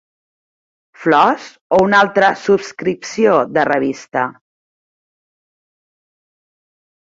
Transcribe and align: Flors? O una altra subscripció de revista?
Flors? 1.01 1.45
O 1.77 1.81
una 1.89 1.99
altra 2.05 2.31
subscripció 2.45 3.37
de 3.59 3.69
revista? 3.71 4.27